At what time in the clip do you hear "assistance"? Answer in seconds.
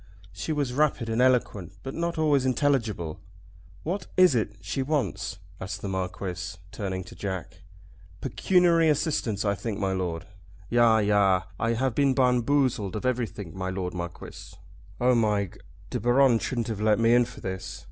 8.89-9.45